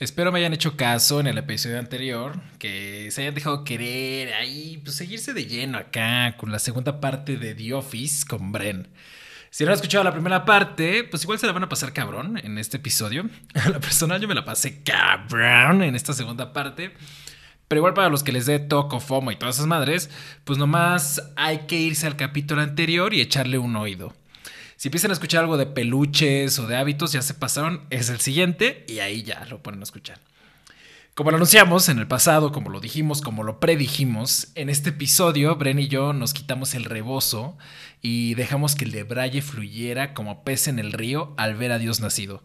[0.00, 4.80] Espero me hayan hecho caso en el episodio anterior, que se hayan dejado querer ahí,
[4.82, 8.88] pues seguirse de lleno acá con la segunda parte de The Office con Bren.
[9.50, 12.40] Si no han escuchado la primera parte, pues igual se la van a pasar cabrón
[12.42, 13.30] en este episodio.
[13.54, 16.92] A la personal yo me la pasé cabrón en esta segunda parte.
[17.68, 20.10] Pero igual para los que les dé toco, fomo y todas esas madres,
[20.42, 24.12] pues nomás hay que irse al capítulo anterior y echarle un oído.
[24.84, 28.20] Si empiezan a escuchar algo de peluches o de hábitos, ya se pasaron, es el
[28.20, 30.20] siguiente y ahí ya lo ponen a escuchar.
[31.14, 35.56] Como lo anunciamos en el pasado, como lo dijimos, como lo predijimos, en este episodio
[35.56, 37.56] Bren y yo nos quitamos el rebozo
[38.02, 41.78] y dejamos que el de Braille fluyera como pez en el río al ver a
[41.78, 42.42] Dios nacido.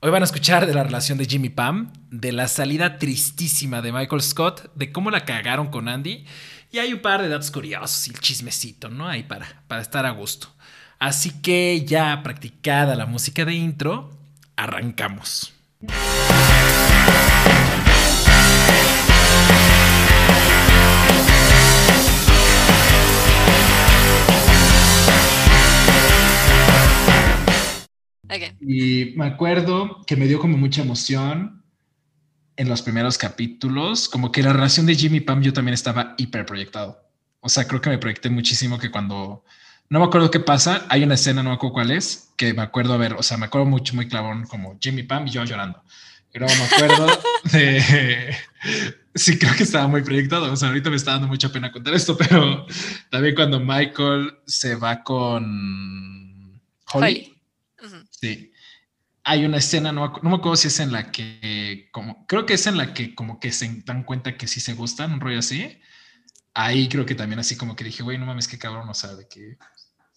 [0.00, 3.92] Hoy van a escuchar de la relación de Jimmy Pam, de la salida tristísima de
[3.92, 6.24] Michael Scott, de cómo la cagaron con Andy,
[6.72, 9.08] y hay un par de datos curiosos y el chismecito, ¿no?
[9.08, 10.55] Ahí para, para estar a gusto.
[10.98, 14.10] Así que ya practicada la música de intro,
[14.56, 15.52] arrancamos.
[28.60, 31.62] Y me acuerdo que me dio como mucha emoción
[32.56, 36.44] en los primeros capítulos, como que la relación de Jimmy Pam yo también estaba hiper
[36.46, 37.00] proyectado.
[37.40, 39.44] O sea, creo que me proyecté muchísimo que cuando
[39.88, 40.86] no me acuerdo qué pasa.
[40.88, 43.36] Hay una escena, no me acuerdo cuál es, que me acuerdo, a ver, o sea,
[43.36, 45.82] me acuerdo mucho, muy clavón, como Jimmy Pam y yo llorando.
[46.32, 47.06] Pero me acuerdo
[47.52, 48.36] de.
[49.14, 50.52] Sí, creo que estaba muy proyectado.
[50.52, 52.66] O sea, ahorita me está dando mucha pena contar esto, pero
[53.10, 56.60] también cuando Michael se va con
[56.92, 57.34] Holly.
[58.10, 58.52] Sí.
[59.24, 62.54] Hay una escena, no, no, me acuerdo si es en la que, como, creo que
[62.54, 65.38] es en la que como que se dan cuenta que sí se gustan, un rollo
[65.38, 65.80] así.
[66.54, 69.14] Ahí creo que también así como que dije, güey, no mames, qué cabrón, o sea,
[69.14, 69.56] de que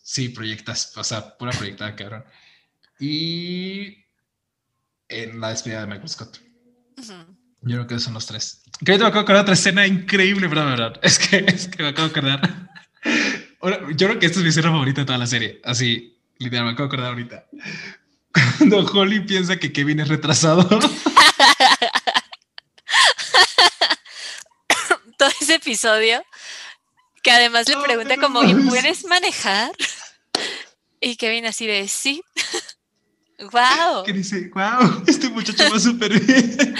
[0.02, 2.24] Sí, proyectas, o sea, pura proyectada, cabrón.
[3.00, 4.06] Y
[5.08, 6.40] en la despedida de Michael Scott.
[7.62, 8.62] Yo creo que son los tres.
[8.84, 11.00] Que ahorita me acabo de acordar otra escena increíble, verdad.
[11.02, 12.70] Es que, es que me acabo de acordar.
[13.96, 15.60] yo creo que esta es mi escena favorita de toda la serie.
[15.64, 17.46] Así, literal, me acabo de acordar ahorita.
[18.58, 20.68] Cuando Holly piensa que Kevin es retrasado.
[25.18, 26.24] Todo ese episodio
[27.22, 29.72] que además le pregunta como, ¿y puedes manejar?
[31.00, 32.22] Y Kevin así de, sí.
[33.40, 34.04] ¡Wow!
[34.06, 36.58] Que dice, wow, este muchacho va súper bien.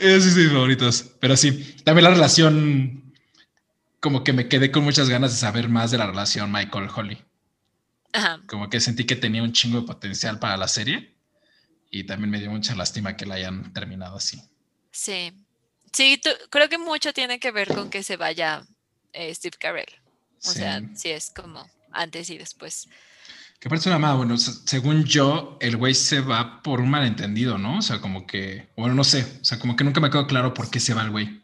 [0.00, 1.04] esos son mis favoritos.
[1.20, 3.12] Pero sí, también la relación,
[4.00, 7.22] como que me quedé con muchas ganas de saber más de la relación Michael-Holly.
[8.46, 11.16] Como que sentí que tenía un chingo de potencial para la serie.
[11.90, 14.40] Y también me dio mucha lástima que la hayan terminado así.
[14.90, 15.32] Sí.
[15.92, 18.62] Sí, creo que mucho tiene que ver con que se vaya
[19.12, 20.01] eh, Steve Carell.
[20.44, 22.88] O sea, sí es como antes y después.
[23.60, 27.78] Que parece una más, bueno, según yo, el güey se va por un malentendido, ¿no?
[27.78, 30.52] O sea, como que, bueno, no sé, o sea, como que nunca me quedó claro
[30.52, 31.42] por qué se va el güey.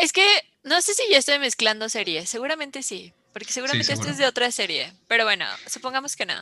[0.00, 0.26] es que
[0.64, 4.50] no sé si ya estoy mezclando series, seguramente sí, porque seguramente esto es de otra
[4.50, 6.34] serie, pero bueno, supongamos que no.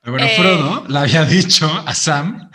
[0.00, 2.50] Pero bueno, Frodo eh, le había dicho a Sam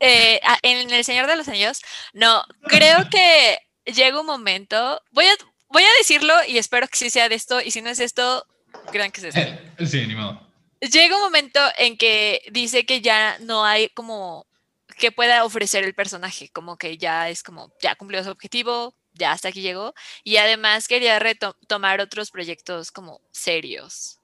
[0.00, 1.80] eh, en El Señor de los Anillos,
[2.12, 5.36] no, creo que llega un momento, voy a,
[5.72, 8.46] voy a decirlo y espero que sí sea de esto, y si no es esto,
[8.90, 9.62] crean que es esto.
[9.86, 10.40] Sí, ni modo.
[10.80, 14.46] Llega un momento en que dice que ya no hay como
[14.98, 19.32] que pueda ofrecer el personaje, como que ya es como, ya cumplió su objetivo, ya
[19.32, 19.94] hasta aquí llegó,
[20.24, 24.18] y además quería retomar otros proyectos como serios.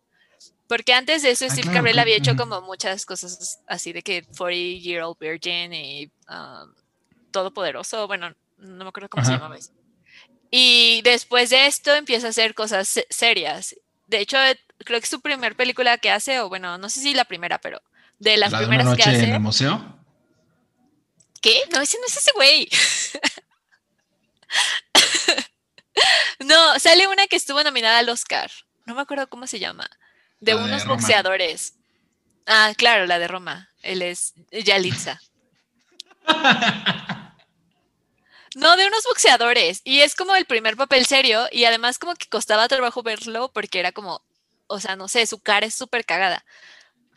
[0.68, 4.22] Porque antes de eso, ah, Steve Carell había hecho como muchas cosas así de que
[4.36, 6.74] 40 Year Old Virgin y um,
[7.30, 8.06] Todopoderoso.
[8.06, 9.72] Bueno, no me acuerdo cómo se llamaba eso.
[10.50, 13.76] Y después de esto empieza a hacer cosas serias.
[14.06, 14.38] De hecho,
[14.84, 17.58] creo que es su primera película que hace, o bueno, no sé si la primera,
[17.58, 17.82] pero
[18.18, 19.98] de las primeras de una noche en el museo?
[21.40, 21.62] ¿Qué?
[21.72, 22.68] No, ese no es ese güey.
[26.40, 28.50] no, sale una que estuvo nominada al Oscar.
[28.86, 29.88] No me acuerdo cómo se llama
[30.40, 31.74] de unos boxeadores.
[32.46, 33.68] Ah, claro, la de Roma.
[33.82, 35.20] Él es Yalitza.
[38.54, 39.80] No, de unos boxeadores.
[39.84, 41.46] Y es como el primer papel serio.
[41.52, 44.22] Y además como que costaba trabajo verlo porque era como,
[44.66, 46.44] o sea, no sé, su cara es súper cagada.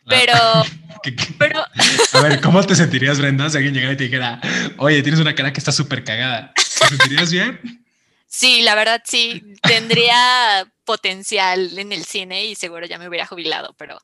[0.06, 0.34] Pero,
[1.38, 1.64] pero...
[2.12, 4.40] A ver, ¿cómo te sentirías, Brenda, si alguien llegara y te dijera,
[4.78, 6.52] oye, tienes una cara que está súper cagada?
[6.54, 7.84] ¿Te sentirías bien?
[8.26, 13.74] Sí, la verdad sí, tendría potencial en el cine y seguro ya me hubiera jubilado,
[13.78, 14.00] pero...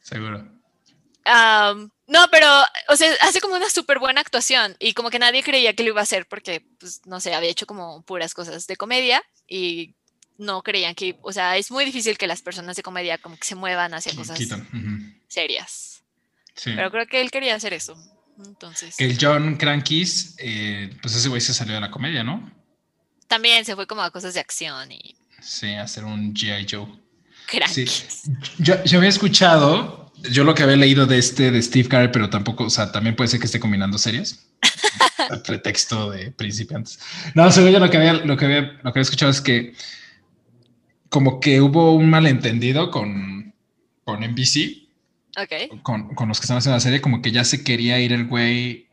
[0.00, 0.59] Seguro.
[1.26, 2.46] No, pero,
[2.88, 5.90] o sea, hace como una súper buena actuación y como que nadie creía que lo
[5.90, 9.94] iba a hacer porque, pues, no sé, había hecho como puras cosas de comedia y
[10.38, 13.44] no creían que, o sea, es muy difícil que las personas de comedia como que
[13.44, 14.38] se muevan hacia cosas
[15.28, 16.02] serias.
[16.54, 16.72] Sí.
[16.74, 17.96] Pero creo que él quería hacer eso.
[18.44, 18.96] Entonces.
[18.96, 22.50] Que el John Crankies, eh, pues ese güey se salió de la comedia, ¿no?
[23.28, 25.16] También se fue como a cosas de acción y.
[25.40, 26.66] Sí, hacer un G.I.
[26.68, 26.86] Joe.
[27.46, 28.22] Crankies.
[28.58, 32.30] Yo, yo había escuchado, yo lo que había leído de este, de Steve Carell, pero
[32.30, 34.46] tampoco, o sea, también puede ser que esté combinando series.
[35.30, 36.98] El pretexto de principiantes.
[37.34, 39.74] No, según yo lo que había, lo que había, lo que había escuchado es que
[41.08, 43.54] como que hubo un malentendido con,
[44.04, 44.88] con NBC,
[45.38, 45.82] Ok.
[45.82, 48.26] con, con los que estaban haciendo la serie, como que ya se quería ir el
[48.26, 48.88] güey,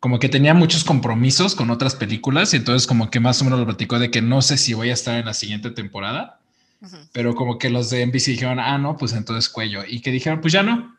[0.00, 3.58] como que tenía muchos compromisos con otras películas y entonces como que más o menos
[3.58, 6.40] lo platicó de que no sé si voy a estar en la siguiente temporada,
[7.12, 10.40] Pero como que los de NBC dijeron, ah, no, pues entonces cuello, y que dijeron,
[10.40, 10.96] pues ya no,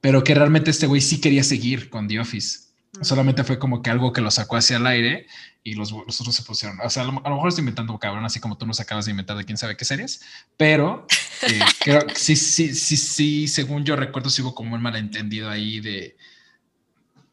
[0.00, 2.68] pero que realmente este güey sí quería seguir con The Office.
[3.02, 5.26] Solamente fue como que algo que lo sacó hacia el aire
[5.62, 6.78] y los, los otros se pusieron.
[6.80, 9.04] O sea, a lo, a lo mejor estoy inventando cabrón, así como tú nos acabas
[9.04, 10.22] de inventar de quién sabe qué series,
[10.56, 11.06] pero
[11.42, 15.50] eh, creo que sí, sí, sí, sí, según yo recuerdo, sí hubo como un malentendido
[15.50, 16.16] ahí de,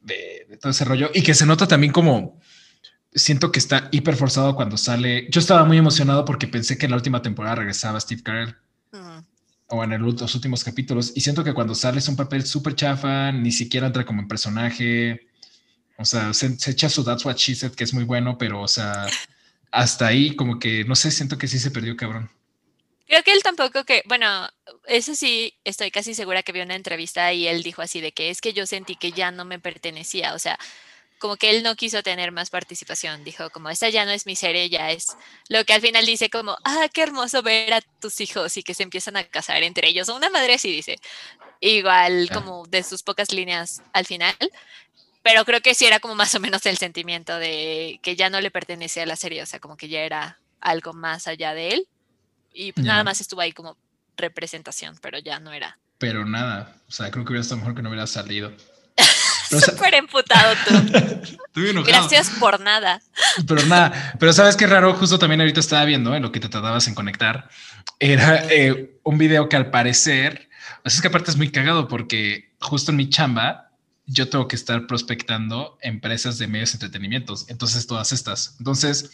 [0.02, 2.40] de, de todo ese rollo y que se nota también como
[3.16, 5.28] siento que está hiper forzado cuando sale.
[5.32, 8.56] Yo estaba muy emocionado porque pensé que en la última temporada regresaba Steve Carell
[9.68, 12.76] o en el los últimos capítulos y siento que cuando sale es un papel súper
[12.76, 15.28] chafa, ni siquiera entra como en personaje.
[15.98, 18.62] O sea, se, se echa su That's What She Said, que es muy bueno, pero,
[18.62, 19.08] o sea,
[19.72, 22.30] hasta ahí como que, no sé, siento que sí se perdió, cabrón.
[23.08, 24.50] Creo que él tampoco que, bueno,
[24.88, 28.30] eso sí, estoy casi segura que vio una entrevista y él dijo así de que
[28.30, 30.58] es que yo sentí que ya no me pertenecía, o sea,
[31.26, 34.36] como que él no quiso tener más participación, dijo como esta ya no es mi
[34.36, 35.18] serie, ya es
[35.50, 38.76] lo que al final dice como, ah, qué hermoso ver a tus hijos y que
[38.76, 40.98] se empiezan a casar entre ellos, una madre así dice,
[41.62, 44.36] igual como de sus pocas líneas al final,
[45.24, 48.40] pero creo que sí era como más o menos el sentimiento de que ya no
[48.40, 51.70] le pertenecía a la serie, o sea, como que ya era algo más allá de
[51.70, 51.88] él
[52.54, 53.78] y pues nada más estuvo ahí como
[54.16, 55.80] representación, pero ya no era.
[55.98, 58.54] Pero nada, o sea, creo que hubiera estado mejor que no hubiera salido.
[59.50, 60.76] Súper emputado tú.
[61.48, 61.84] estoy enojado.
[61.86, 63.02] Gracias por nada.
[63.48, 66.50] Pero nada, pero sabes qué raro, justo también ahorita estaba viendo en lo que te
[66.50, 67.50] tardabas en conectar,
[68.00, 70.50] era eh, un video que al parecer,
[70.86, 73.72] sea, es que aparte es muy cagado porque justo en mi chamba
[74.06, 78.56] yo tengo que estar prospectando empresas de medios de entretenimientos, entonces todas estas.
[78.60, 79.10] Entonces,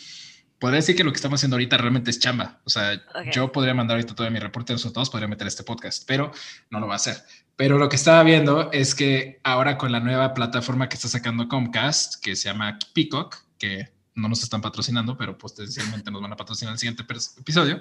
[0.60, 2.60] podría decir que lo que estamos haciendo ahorita realmente es chamba.
[2.66, 3.32] O sea, Ok.
[3.34, 6.32] yo podría mandar ahorita todo mi reporte de resultados, podría meter este podcast, pero
[6.70, 7.24] no lo va a hacer.
[7.56, 11.48] Pero lo que estaba viendo es que ahora con la nueva plataforma que está sacando
[11.48, 16.36] Comcast, que se llama Peacock, que no nos están patrocinando, pero potencialmente nos van a
[16.36, 17.04] patrocinar el siguiente
[17.40, 17.80] episodio,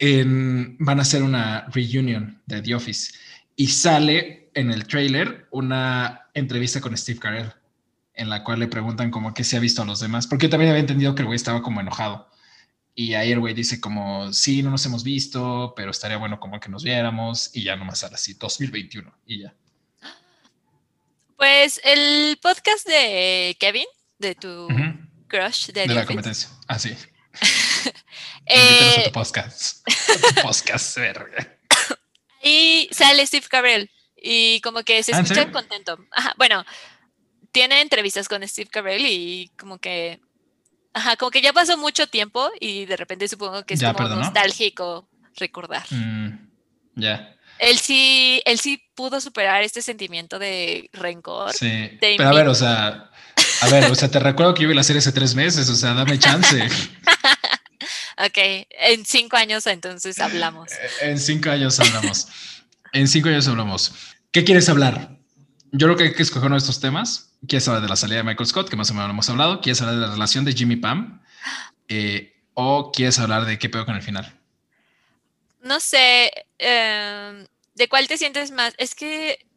[0.00, 3.12] van a hacer una reunion de The Office
[3.56, 7.52] y sale en el trailer una entrevista con Steve Carell
[8.14, 10.50] en la cual le preguntan como qué se ha visto a los demás, porque yo
[10.50, 12.28] también había entendido que el güey estaba como enojado.
[12.94, 16.60] Y ahí el güey dice como, sí, no nos hemos visto, pero estaría bueno como
[16.60, 19.54] que nos viéramos y ya nomás sale así, 2021 y ya.
[21.36, 23.86] Pues el podcast de Kevin,
[24.18, 24.68] de tu
[25.26, 26.48] crush de, la competencia.
[26.68, 26.94] Ah, sí.
[28.46, 29.86] eh, a tu podcast.
[29.88, 31.58] A tu podcast, verga.
[32.42, 35.98] y sale Steve Carell y como que se ¿Ah, escucha contento.
[36.12, 36.64] Ajá, bueno,
[37.50, 40.20] tiene entrevistas con Steve Carell y como que,
[40.94, 43.98] ajá, como que ya pasó mucho tiempo y de repente supongo que es Ya como
[44.08, 44.22] perdonó.
[44.22, 45.84] nostálgico recordar.
[45.90, 46.48] Mm,
[46.94, 47.36] ya.
[47.58, 51.52] Él sí, él sí pudo superar este sentimiento de rencor.
[51.52, 51.90] Sí.
[52.00, 53.10] Pero a ver, o sea,
[53.60, 55.74] a ver, o sea, te recuerdo que yo vi la serie hace tres meses, o
[55.76, 56.66] sea, dame chance.
[58.16, 58.38] Ok,
[58.70, 60.70] en cinco años entonces hablamos.
[61.00, 62.28] En cinco años hablamos.
[62.92, 63.92] En cinco años hablamos.
[64.30, 65.16] ¿Qué quieres hablar?
[65.76, 67.32] Yo creo que hay que escoger uno de estos temas.
[67.48, 69.60] ¿Quieres hablar de la salida de Michael Scott, que más o menos lo hemos hablado?
[69.60, 71.20] ¿Quieres hablar de la relación de Jimmy Pam?
[71.88, 74.38] Eh, ¿O quieres hablar de qué pedo con el final?
[75.62, 78.74] No sé, em, ¿de cuál te sientes más?
[78.78, 79.48] Es que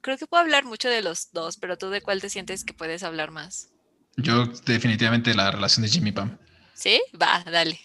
[0.00, 2.72] creo que puedo hablar mucho de los dos, pero tú de cuál te sientes que
[2.72, 3.68] puedes hablar más.
[4.16, 6.38] Yo definitivamente la relación de Jimmy Pam.
[6.72, 6.98] ¿Sí?
[7.20, 7.78] Va, dale.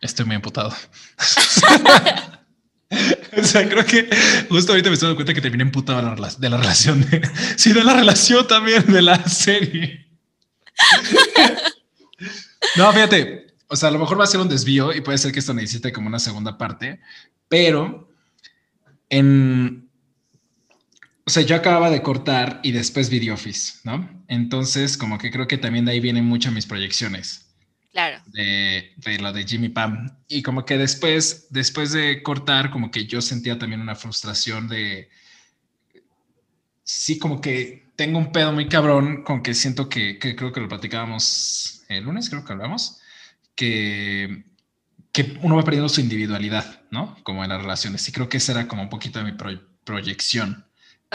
[0.00, 0.72] Estoy muy emputado.
[3.36, 4.08] o sea, creo que
[4.48, 7.08] justo ahorita me estoy dando cuenta que terminé emputado de la, de la relación.
[7.08, 7.22] De,
[7.56, 10.08] sí, de la relación también de la serie.
[12.76, 13.46] no, fíjate.
[13.68, 15.54] O sea, a lo mejor va a ser un desvío y puede ser que esto
[15.54, 17.00] necesite como una segunda parte,
[17.48, 18.12] pero
[19.08, 19.88] en...
[21.24, 24.24] O sea, yo acababa de cortar y después vi The Office, ¿no?
[24.26, 27.49] Entonces, como que creo que también de ahí vienen muchas mis proyecciones
[27.92, 28.20] Claro.
[28.24, 30.08] de, de lo de Jimmy Pam.
[30.28, 35.08] Y como que después, después de cortar, como que yo sentía también una frustración de,
[36.82, 40.60] sí, como que tengo un pedo muy cabrón con que siento que, que creo que
[40.60, 43.00] lo platicábamos el lunes, creo que hablamos,
[43.54, 44.44] que,
[45.12, 47.16] que uno va perdiendo su individualidad, ¿no?
[47.24, 48.08] Como en las relaciones.
[48.08, 50.66] Y creo que esa era como un poquito de mi pro- proyección.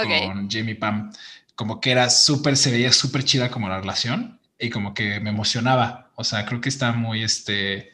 [0.02, 1.12] con Jamie Pam.
[1.56, 5.32] Como que era súper, se veía súper chida como la relación y como que me
[5.32, 6.05] emocionaba.
[6.16, 7.92] O sea, creo que está muy, este,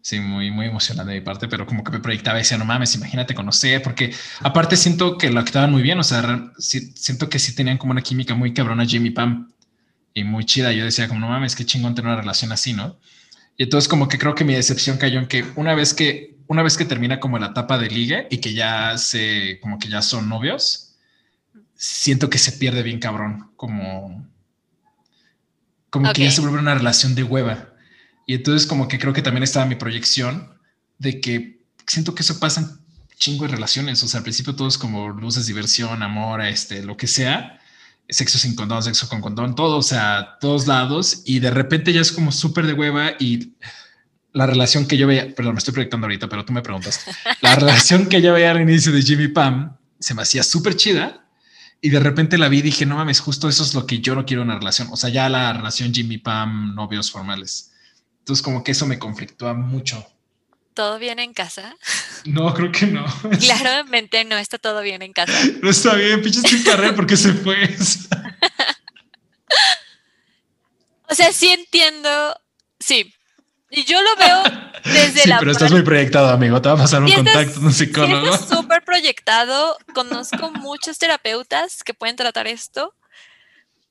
[0.00, 2.64] sí, muy, muy emocionante de mi parte, pero como que me proyectaba y decía, no
[2.64, 7.38] mames, imagínate conocer, porque aparte siento que lo actuaban muy bien, o sea, siento que
[7.38, 9.52] sí tenían como una química muy cabrona Jamie Pam
[10.14, 10.72] y muy chida.
[10.72, 12.98] Yo decía, como no mames, qué chingón tener una relación así, ¿no?
[13.56, 16.62] Y entonces como que creo que mi decepción cayó en que una vez que, una
[16.62, 20.02] vez que termina como la etapa de ligue y que ya se, como que ya
[20.02, 20.96] son novios,
[21.74, 24.26] siento que se pierde bien cabrón, como,
[25.92, 27.74] como que ya se vuelve una relación de hueva.
[28.26, 30.58] Y entonces como que creo que también estaba mi proyección
[30.98, 32.68] de que siento que eso pasa en
[33.16, 34.02] chingo de relaciones.
[34.02, 37.60] O sea, al principio todo es como luces, diversión, amor, este, lo que sea
[38.08, 42.00] sexo sin condón, sexo con condón, todo, o sea, todos lados, y de repente ya
[42.00, 43.54] es como súper de hueva y
[44.32, 47.04] la relación que yo veía, perdón, me estoy proyectando ahorita, pero tú me preguntas,
[47.40, 51.21] la relación que yo veía al inicio de Jimmy Pam se me hacía súper chida
[51.84, 54.14] y de repente la vi y dije, no mames, justo eso es lo que yo
[54.14, 57.72] no quiero en una relación, o sea, ya la relación Jimmy Pam, novios formales.
[58.20, 60.06] Entonces como que eso me conflictúa mucho.
[60.74, 61.76] ¿Todo bien en casa?
[62.24, 63.04] No, creo que no.
[63.40, 65.32] Claramente no está todo bien en casa.
[65.60, 67.76] No está bien, pinche carrera porque se fue.
[71.08, 72.08] o sea, sí entiendo.
[72.78, 73.12] Sí.
[73.74, 74.42] Y yo lo veo
[74.84, 75.38] desde sí, la.
[75.38, 76.60] Pero estás muy proyectado, amigo.
[76.60, 78.36] Te va a pasar un contacto con un psicólogo.
[78.36, 79.78] Sí súper proyectado.
[79.94, 82.94] Conozco muchos terapeutas que pueden tratar esto.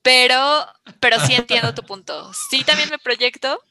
[0.03, 0.67] Pero,
[0.99, 2.31] pero sí entiendo tu punto.
[2.49, 3.61] Sí, también me proyecto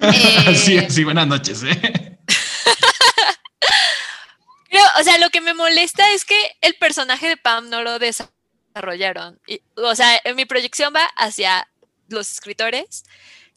[0.54, 1.62] sí, eh, sí, buenas noches.
[1.62, 2.18] ¿eh?
[4.98, 9.40] o sea, lo que me molesta es que el personaje de Pam no lo desarrollaron.
[9.76, 11.68] o sea, mi proyección va hacia
[12.08, 13.04] los escritores,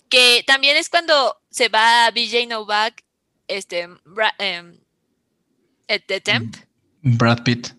[0.10, 3.04] que también es cuando se va BJ Novak,
[3.48, 3.88] este,
[4.40, 4.78] em,
[5.88, 6.56] de Temp.
[7.02, 7.70] Brad Pitt.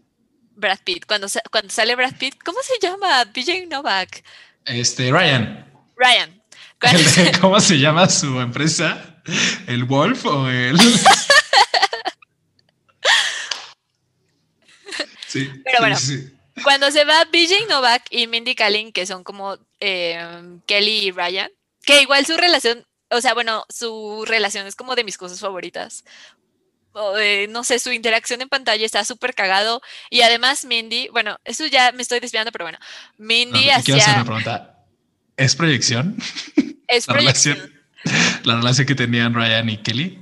[0.53, 3.25] Brad Pitt, cuando, cuando sale Brad Pitt, ¿cómo se llama?
[3.25, 4.25] BJ Novak.
[4.65, 5.65] Este, Ryan.
[5.97, 6.43] Ryan.
[7.41, 9.21] ¿Cómo se llama su empresa?
[9.67, 10.79] ¿El Wolf o el...?
[15.27, 15.97] sí, Pero bueno,
[16.63, 21.51] cuando se va BJ Novak y Mindy Kaling, que son como em, Kelly y Ryan,
[21.89, 26.05] que igual su relación, o sea, bueno, su relación es como de mis cosas favoritas.
[27.49, 29.81] no sé, su interacción en pantalla está súper cagado.
[30.11, 32.79] Y además Mindy, bueno, eso ya me estoy desviando, pero bueno,
[33.17, 33.95] Mindy hacía...
[33.95, 34.85] Quiero hacer una pregunta.
[35.37, 36.17] ¿Es proyección?
[36.89, 37.57] Es la proyección.
[37.57, 40.19] Relación, la relación que tenían Ryan y Kelly.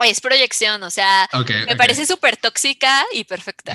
[0.00, 1.28] Es proyección, o sea,
[1.66, 3.74] me parece súper tóxica y perfecta.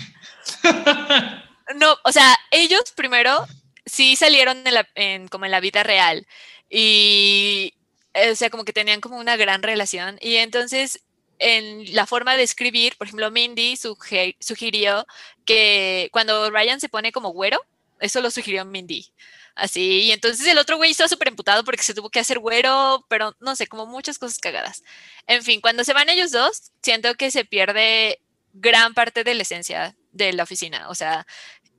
[1.75, 3.47] no, o sea, ellos primero
[3.85, 4.63] sí salieron
[4.95, 6.27] en como en la vida real
[6.69, 7.73] y,
[8.13, 11.03] eh, o sea, como que tenían como una gran relación y entonces
[11.39, 15.05] en la forma de escribir, por ejemplo, Mindy sugirió
[15.45, 17.59] que cuando Ryan se pone como güero,
[17.99, 19.11] eso lo sugirió Mindy.
[19.55, 23.05] Así, y entonces el otro güey estaba súper emputado porque se tuvo que hacer güero,
[23.07, 24.83] pero no sé, como muchas cosas cagadas.
[25.27, 28.19] En fin, cuando se van ellos dos, siento que se pierde
[28.53, 30.89] gran parte de la esencia de la oficina.
[30.89, 31.27] O sea,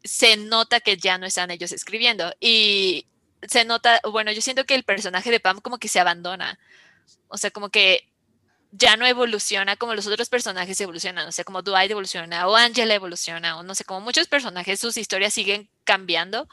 [0.04, 2.32] se nota que ya no están ellos escribiendo.
[2.40, 3.06] Y
[3.42, 6.58] se nota, bueno, yo siento que el personaje de Pam como que se abandona.
[7.28, 8.08] O sea, como que
[8.76, 12.94] ya no evoluciona como los otros personajes evolucionan, o sea, como Dwight evoluciona o Angela
[12.94, 16.48] evoluciona, o no sé, como muchos personajes, sus historias siguen cambiando,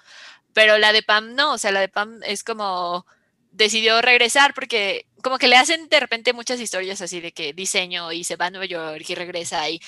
[0.53, 3.05] pero la de Pam no, o sea, la de Pam es como
[3.51, 8.12] decidió regresar porque como que le hacen de repente muchas historias así de que diseño
[8.12, 9.81] y se va a Nueva York y regresa y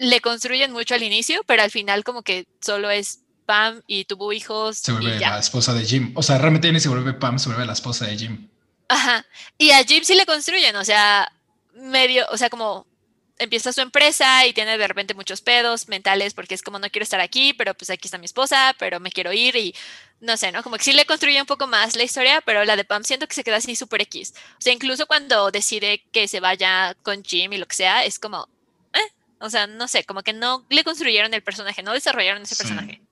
[0.00, 4.32] le construyen mucho al inicio, pero al final como que solo es Pam y tuvo
[4.32, 4.78] hijos.
[4.78, 6.12] Se vuelve la esposa de Jim.
[6.14, 8.48] O sea, realmente ni se vuelve Pam, se vuelve la esposa de Jim.
[8.88, 9.26] Ajá.
[9.58, 11.30] Y a Jim sí le construyen, o sea,
[11.74, 12.86] medio, o sea, como
[13.38, 17.04] empieza su empresa y tiene de repente muchos pedos mentales porque es como no quiero
[17.04, 19.74] estar aquí, pero pues aquí está mi esposa, pero me quiero ir y
[20.20, 20.62] no sé, ¿no?
[20.62, 23.28] Como que sí le construye un poco más la historia, pero la de Pam siento
[23.28, 24.32] que se queda así súper X.
[24.52, 28.18] O sea, incluso cuando decide que se vaya con Jim y lo que sea, es
[28.18, 28.48] como,
[29.40, 33.02] o sea, no sé, como que no le construyeron el personaje, no desarrollaron ese personaje.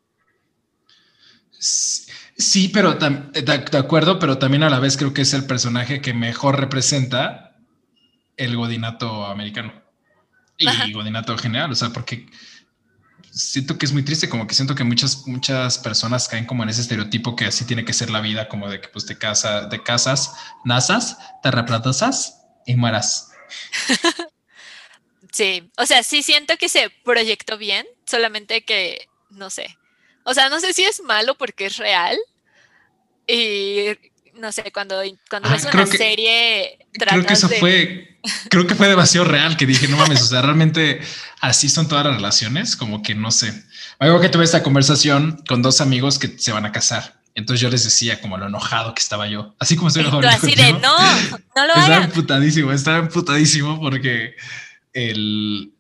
[1.58, 6.14] Sí, pero de acuerdo, pero también a la vez creo que es el personaje que
[6.14, 7.56] mejor representa
[8.36, 9.72] el godinato americano
[10.56, 12.28] y godinato general, o sea, porque
[13.30, 16.68] siento que es muy triste, como que siento que muchas, muchas personas caen como en
[16.68, 19.68] ese estereotipo que así tiene que ser la vida, como de que pues te, casa,
[19.68, 22.34] te casas, nazas, te reproduces
[22.66, 23.30] y mueras.
[25.32, 29.78] Sí, o sea, sí siento que se proyectó bien, solamente que, no sé,
[30.24, 32.18] o sea, no sé si es malo porque es real
[33.26, 33.96] y
[34.34, 38.18] no sé, cuando, cuando ves una serie, creo que eso fue,
[38.48, 41.00] creo que fue demasiado real que dije, no mames, o sea, realmente
[41.40, 43.52] así son todas las relaciones, como que no sé.
[43.98, 47.18] Algo que tuve esta conversación con dos amigos que se van a casar.
[47.34, 50.28] Entonces yo les decía como lo enojado que estaba yo, así como estoy enojado.
[50.28, 50.98] Así de no,
[51.56, 54.34] no lo Estaba emputadísimo, estaba emputadísimo porque
[54.98, 55.72] el,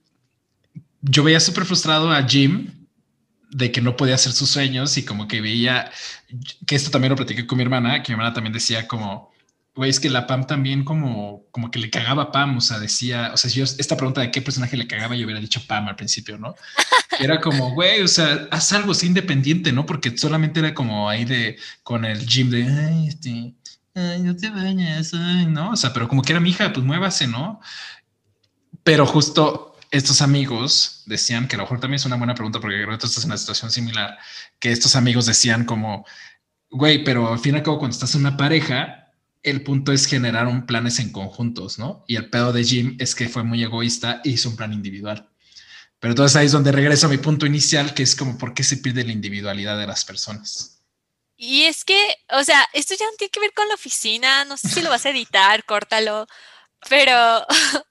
[1.02, 2.72] yo veía súper frustrado a Jim
[3.50, 5.90] de que no podía hacer sus sueños y como que veía
[6.66, 9.32] que esto también lo platiqué con mi hermana, que mi hermana también decía como,
[9.74, 12.78] güey, es que la Pam también como, como que le cagaba a Pam, o sea,
[12.78, 15.62] decía, o sea, si yo esta pregunta de qué personaje le cagaba, yo hubiera dicho
[15.66, 16.54] Pam al principio, ¿no?
[17.20, 19.86] Era como, güey, o sea, haz algo, sé independiente, ¿no?
[19.86, 23.54] Porque solamente era como ahí de, con el Jim de, ay, este,
[23.94, 25.70] ay, no te bañas, ay, ¿no?
[25.70, 27.60] O sea, pero como que era mi hija, pues muévase, ¿no?
[28.82, 32.76] Pero justo estos amigos decían que a lo mejor también es una buena pregunta porque
[32.76, 34.18] creo que tú estás en una situación similar,
[34.58, 36.06] que estos amigos decían como,
[36.70, 40.06] güey, pero al fin y al cabo cuando estás en una pareja, el punto es
[40.06, 42.04] generar un planes en conjuntos, ¿no?
[42.06, 45.28] Y el pedo de Jim es que fue muy egoísta e hizo un plan individual.
[46.00, 48.62] Pero entonces ahí es donde regreso a mi punto inicial, que es como por qué
[48.62, 50.82] se pierde la individualidad de las personas.
[51.36, 54.56] Y es que, o sea, esto ya no tiene que ver con la oficina, no
[54.56, 56.26] sé si lo vas a editar, córtalo,
[56.88, 57.46] pero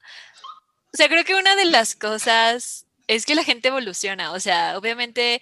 [0.97, 4.31] sea, creo que una de las cosas es que la gente evoluciona.
[4.33, 5.41] O sea, obviamente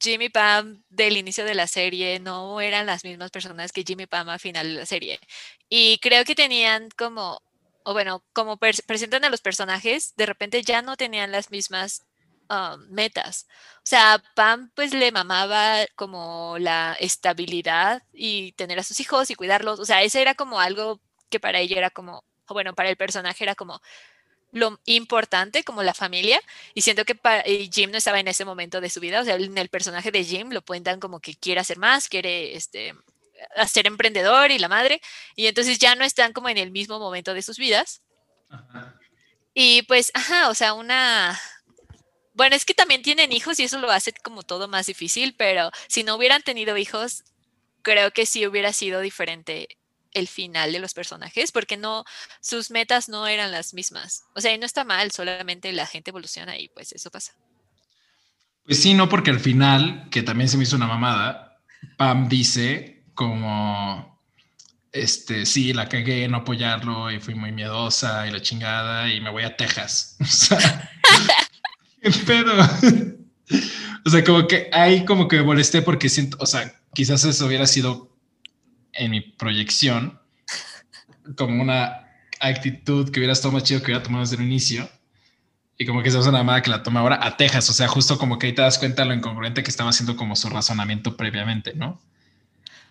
[0.00, 4.28] Jimmy Pam del inicio de la serie no eran las mismas personas que Jimmy Pam
[4.28, 5.20] al final de la serie.
[5.68, 7.42] Y creo que tenían como,
[7.84, 12.06] o bueno, como presentan a los personajes, de repente ya no tenían las mismas
[12.48, 13.46] um, metas.
[13.78, 19.34] O sea, Pam pues le mamaba como la estabilidad y tener a sus hijos y
[19.34, 19.80] cuidarlos.
[19.80, 21.00] O sea, eso era como algo
[21.30, 23.80] que para ella era como, o bueno, para el personaje era como,
[24.52, 26.40] lo importante como la familia
[26.74, 27.16] y siento que
[27.72, 30.24] Jim no estaba en ese momento de su vida, o sea, en el personaje de
[30.24, 32.94] Jim lo cuentan como que quiere hacer más, quiere este,
[33.66, 35.00] ser emprendedor y la madre,
[35.36, 38.02] y entonces ya no están como en el mismo momento de sus vidas.
[39.54, 41.38] Y pues, ajá, o sea, una...
[42.34, 45.70] Bueno, es que también tienen hijos y eso lo hace como todo más difícil, pero
[45.88, 47.24] si no hubieran tenido hijos,
[47.82, 49.79] creo que sí hubiera sido diferente
[50.12, 52.04] el final de los personajes, porque no,
[52.40, 54.24] sus metas no eran las mismas.
[54.34, 57.32] O sea, no está mal, solamente la gente evoluciona y pues eso pasa.
[58.64, 61.58] Pues sí, no, porque al final, que también se me hizo una mamada,
[61.96, 64.20] Pam dice como,
[64.92, 69.30] este, sí, la cagué no apoyarlo y fui muy miedosa y la chingada y me
[69.30, 70.16] voy a Texas.
[70.20, 70.90] O sea,
[72.02, 72.52] ¿qué pedo?
[74.06, 77.46] O sea, como que ahí como que me molesté porque siento, o sea, quizás eso
[77.46, 78.09] hubiera sido
[78.92, 80.18] en mi proyección
[81.36, 82.06] como una
[82.40, 84.88] actitud que hubiera estado más chido que hubiera tomado desde el inicio.
[85.78, 87.70] Y como que se hace una llamada que la toma ahora a Texas.
[87.70, 90.36] O sea, justo como que ahí te das cuenta lo incongruente que estaba haciendo como
[90.36, 92.00] su razonamiento previamente, ¿no?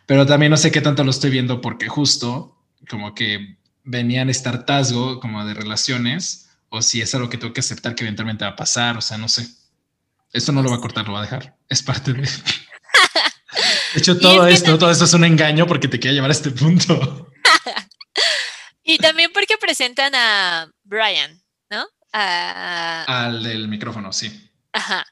[0.05, 2.57] Pero también no sé qué tanto lo estoy viendo porque justo
[2.89, 7.59] como que venían este hartazgo como de relaciones o si es algo que tengo que
[7.59, 8.97] aceptar que eventualmente va a pasar.
[8.97, 9.47] O sea, no sé.
[10.33, 11.57] Esto no lo va a cortar, lo va a dejar.
[11.67, 12.27] Es parte de...
[13.93, 16.51] De hecho, todo esto, todo esto es un engaño porque te quiere llevar a este
[16.51, 17.31] punto.
[18.83, 21.87] y también porque presentan a Brian, ¿no?
[22.11, 24.51] Al del micrófono, sí.
[24.73, 25.05] Ajá.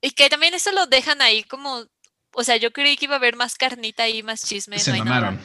[0.00, 1.84] Y que también eso lo dejan ahí como,
[2.32, 4.78] o sea, yo creí que iba a haber más carnita y más chisme.
[4.78, 5.38] Se no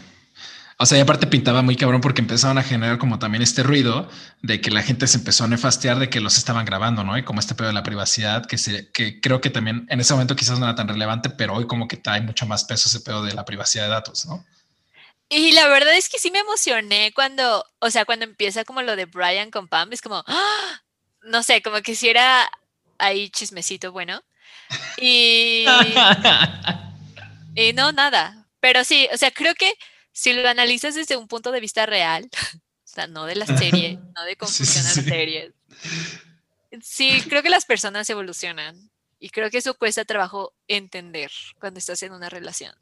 [0.78, 4.10] o sea, y aparte pintaba muy cabrón porque empezaban a generar como también este ruido
[4.42, 7.18] de que la gente se empezó a nefastear de que los estaban grabando, ¿no?
[7.18, 10.14] Y como este pedo de la privacidad, que, se, que creo que también en ese
[10.14, 13.00] momento quizás no era tan relevante, pero hoy como que trae mucho más peso ese
[13.00, 14.46] pedo de la privacidad de datos, ¿no?
[15.30, 18.96] Y la verdad es que sí me emocioné cuando, o sea, cuando empieza como lo
[18.96, 20.82] de Brian con Pam, es como, ¡ah!
[21.24, 22.50] no sé, como que si era
[23.00, 24.22] ahí chismecito, bueno.
[24.98, 25.66] Y,
[27.56, 28.46] y no, nada.
[28.60, 29.74] Pero sí, o sea, creo que
[30.16, 32.30] si lo analizas desde un punto de vista real,
[32.64, 35.54] o sea, no de la serie, no de confusión sí, series,
[36.82, 42.02] sí, creo que las personas evolucionan y creo que eso cuesta trabajo entender cuando estás
[42.04, 42.74] en una relación.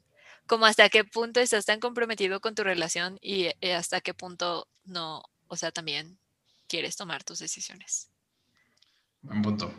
[0.46, 4.68] Como hasta qué punto estás tan comprometido con tu relación y eh, hasta qué punto
[4.84, 6.18] no, o sea, también
[6.68, 8.10] quieres tomar tus decisiones.
[9.22, 9.72] Buen punto.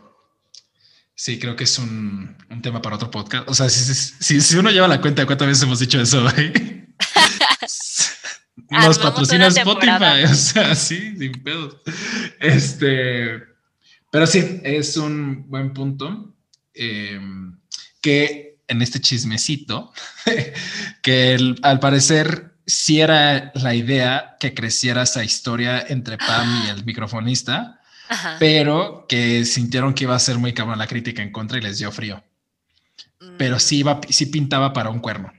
[1.14, 3.48] Sí, creo que es un, tema para otro podcast.
[3.48, 6.85] O sea, si, si, uno lleva la cuenta de cuántas veces hemos dicho eso, ¿eh?
[8.70, 11.76] Nos patrocina Spotify, o sea, sí, sin pedos.
[12.40, 13.42] Este,
[14.10, 16.34] pero sí, es un buen punto.
[16.74, 17.58] Em,
[18.02, 19.92] que en este chismecito,
[21.02, 26.84] que al parecer sí era la idea que creciera esa historia entre Pam y el
[26.84, 27.80] microfonista,
[28.38, 31.78] pero que sintieron que iba a ser muy cabrón la crítica en contra y les
[31.78, 32.22] dio frío.
[33.38, 35.32] Pero sí, iba, sí pintaba para un cuerno.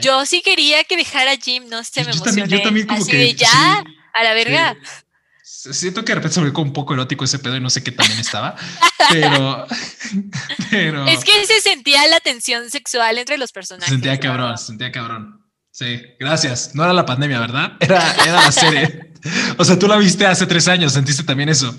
[0.00, 3.10] Yo sí quería que dejara Jim, no sé, me yo también, yo también como Así
[3.10, 3.48] que, de ya,
[3.84, 4.76] sí, a la verga.
[5.44, 7.92] Siento que de repente se volvió un poco erótico ese pedo y no sé qué
[7.92, 8.56] también estaba,
[9.10, 9.66] pero,
[10.70, 13.88] pero Es que se sentía la tensión sexual entre los personajes.
[13.88, 14.20] se sentía ¿no?
[14.20, 15.38] cabrón, se sentía cabrón.
[15.70, 16.74] Sí, gracias.
[16.74, 17.72] No era la pandemia, ¿verdad?
[17.80, 19.08] Era, era la serie.
[19.56, 21.72] O sea, tú la viste hace tres años, sentiste también eso.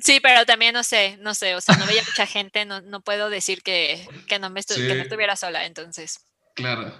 [0.00, 3.02] Sí, pero también no sé, no sé, o sea, no veía mucha gente, no, no
[3.02, 6.18] puedo decir que, que no me estu- que no estuviera sola, entonces.
[6.56, 6.92] Claro.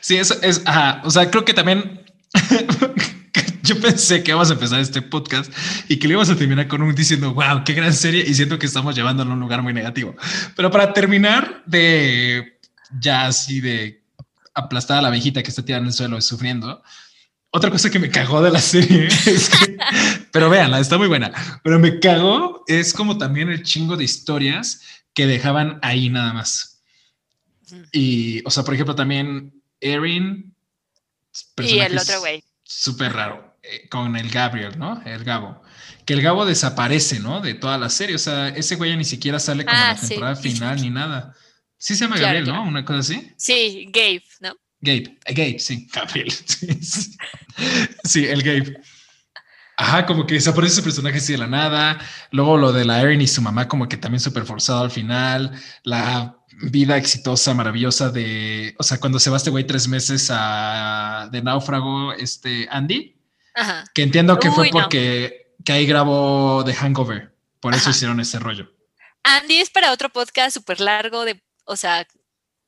[0.00, 2.04] Sí, eso es, ajá, o sea, creo que también
[3.62, 5.52] yo pensé que íbamos a empezar este podcast
[5.88, 8.58] y que lo íbamos a terminar con un diciendo, wow, qué gran serie y siento
[8.58, 10.14] que estamos llevándolo a un lugar muy negativo.
[10.56, 12.58] Pero para terminar de
[13.00, 14.02] ya así de
[14.54, 16.82] aplastada a la abejita que está tirada en el suelo y sufriendo,
[17.50, 19.76] otra cosa que me cagó de la serie es que,
[20.30, 24.80] pero véanla, está muy buena, pero me cagó es como también el chingo de historias
[25.14, 26.82] que dejaban ahí nada más.
[27.92, 30.54] Y, o sea, por ejemplo, también Erin.
[31.58, 32.42] Y el otro güey.
[32.62, 33.56] Súper raro.
[33.62, 35.00] eh, con el Gabriel, ¿no?
[35.04, 35.62] El Gabo.
[36.04, 37.40] Que el Gabo desaparece, ¿no?
[37.40, 38.16] De toda la serie.
[38.16, 40.08] O sea, ese güey ya ni siquiera sale como Ah, la sí.
[40.08, 41.34] temporada final ni nada.
[41.78, 42.62] Sí se llama Claro, Gabriel, claro.
[42.64, 42.68] ¿no?
[42.68, 43.32] Una cosa así.
[43.36, 44.54] Sí, Gabe, ¿no?
[44.80, 45.18] Gabe.
[45.26, 45.88] eh, Gabe, sí.
[45.92, 46.32] Gabriel.
[48.04, 48.80] Sí, el Gabe.
[49.76, 51.98] Ajá, como que desaparece ese personaje así de la nada.
[52.30, 55.52] Luego lo de la Erin y su mamá, como que también súper forzado al final.
[55.82, 58.74] La vida exitosa, maravillosa de.
[58.78, 63.16] O sea, cuando se va este güey tres meses a, de náufrago, este Andy,
[63.54, 63.84] Ajá.
[63.94, 64.72] que entiendo que fue no.
[64.72, 67.34] porque que ahí grabó The Hangover.
[67.60, 67.90] Por eso Ajá.
[67.90, 68.70] hicieron ese rollo.
[69.22, 72.06] Andy es para otro podcast súper largo de, o sea,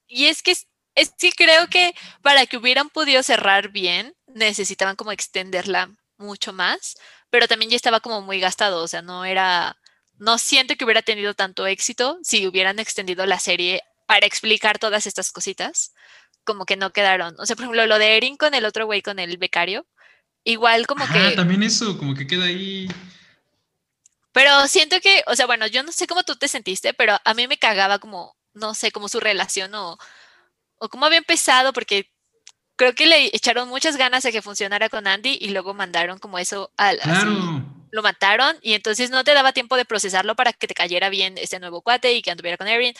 [0.06, 0.54] y es que
[0.94, 6.96] es que creo que para que hubieran podido cerrar bien, necesitaban como extenderla mucho más,
[7.30, 9.76] pero también ya estaba como muy gastado, o sea, no era,
[10.18, 15.06] no siento que hubiera tenido tanto éxito si hubieran extendido la serie para explicar todas
[15.06, 15.94] estas cositas,
[16.44, 19.02] como que no quedaron, o sea, por ejemplo, lo de Erin con el otro güey,
[19.02, 19.86] con el becario,
[20.44, 21.36] igual como Ajá, que...
[21.36, 22.88] también eso, como que queda ahí.
[24.32, 27.34] Pero siento que, o sea, bueno, yo no sé cómo tú te sentiste, pero a
[27.34, 29.96] mí me cagaba como, no sé, como su relación o,
[30.76, 32.10] o cómo había empezado, porque
[32.76, 36.38] creo que le echaron muchas ganas a que funcionara con Andy y luego mandaron como
[36.38, 37.73] eso al, así, Claro.
[37.94, 41.38] Lo mataron y entonces no te daba tiempo de procesarlo para que te cayera bien
[41.38, 42.94] este nuevo cuate y que anduviera con Erin.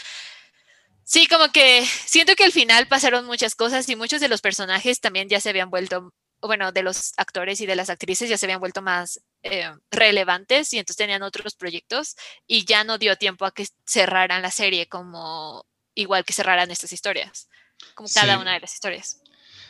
[1.03, 5.01] Sí, como que siento que al final pasaron muchas cosas y muchos de los personajes
[5.01, 8.47] también ya se habían vuelto, bueno, de los actores y de las actrices ya se
[8.47, 13.45] habían vuelto más eh, relevantes y entonces tenían otros proyectos y ya no dio tiempo
[13.45, 17.49] a que cerraran la serie como igual que cerraran estas historias,
[17.95, 18.41] como cada Sí.
[18.41, 19.24] una de las historias.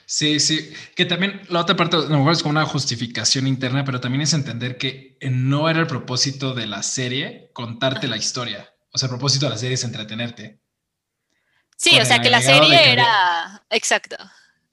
[0.07, 3.85] Sí, sí, que también la otra parte, a lo mejor es como una justificación interna,
[3.85, 8.71] pero también es entender que no era el propósito de la serie contarte la historia.
[8.93, 10.61] O sea, el propósito de la serie es entretenerte.
[11.77, 14.17] Sí, Con o sea que la serie que había- era, exacto,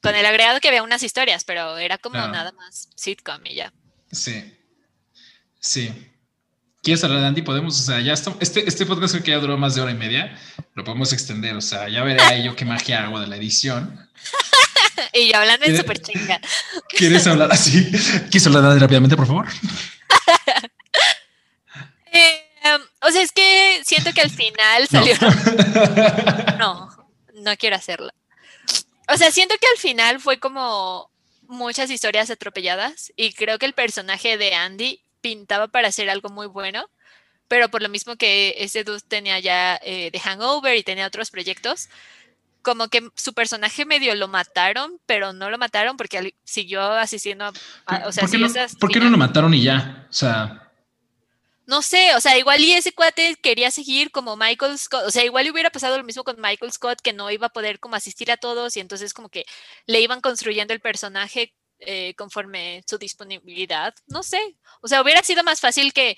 [0.04, 3.74] con el agregado que había unas historias, pero era como nada más sitcom y ya.
[4.12, 4.54] Sí,
[5.60, 6.08] sí.
[6.84, 7.42] ¿Quieres hablar de Andy?
[7.44, 9.92] Podemos, o sea, ya está, este, este podcast creo que ya duró más de hora
[9.92, 10.36] y media,
[10.74, 14.10] lo podemos extender, o sea, ya veré yo qué magia hago de la edición.
[15.14, 16.40] Y yo hablando en súper chinga.
[16.90, 17.90] ¿Quieres hablar así?
[18.30, 19.48] ¿Quieres hablar rápidamente, por favor?
[22.14, 25.00] Eh, em, o sea, es que siento que al final No.
[25.00, 25.16] salió.
[26.60, 26.90] No,
[27.36, 28.10] no quiero hacerlo.
[29.08, 31.10] O sea, siento que al final fue como
[31.48, 36.48] muchas historias atropelladas y creo que el personaje de Andy pintaba para hacer algo muy
[36.48, 36.90] bueno,
[37.48, 41.30] pero por lo mismo que ese dude tenía ya eh, The Hangover y tenía otros
[41.32, 41.90] proyectos,
[42.62, 47.52] como que su personaje medio lo mataron, pero no lo mataron porque siguió asistiendo a...
[47.86, 49.12] a- o sea, ¿Por, qué no, hasta por qué no final.
[49.12, 50.08] lo mataron y ya?
[50.10, 50.72] O sea,
[51.66, 55.24] No sé, o sea, igual y ese cuate quería seguir como Michael Scott, o sea,
[55.24, 58.32] igual hubiera pasado lo mismo con Michael Scott, que no iba a poder como asistir
[58.32, 59.46] a todos y entonces como que
[59.86, 64.40] le iban construyendo el personaje eh, conforme su disponibilidad, no sé,
[64.82, 66.16] o sea, hubiera sido más fácil que